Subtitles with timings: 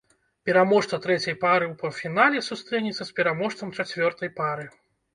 [0.49, 4.65] Пераможца трэцяй пары ў паўфінале сустрэнецца з пераможцам чацвёртай пары.